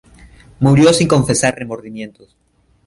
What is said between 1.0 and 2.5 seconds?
confesar remordimientos.